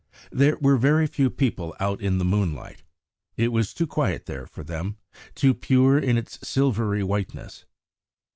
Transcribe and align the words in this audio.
There 0.31 0.57
were 0.57 0.77
very 0.77 1.05
few 1.05 1.29
people 1.29 1.75
out 1.79 2.01
in 2.01 2.17
the 2.17 2.25
moonlight. 2.25 2.81
It 3.37 3.49
was 3.49 3.71
too 3.71 3.85
quiet 3.85 4.25
there 4.25 4.47
for 4.47 4.63
them, 4.63 4.97
too 5.35 5.53
pure 5.53 5.99
in 5.99 6.17
its 6.17 6.39
silvery 6.41 7.03
whiteness. 7.03 7.65